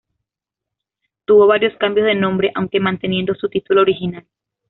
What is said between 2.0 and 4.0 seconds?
de nombre, aunque manteniendo su título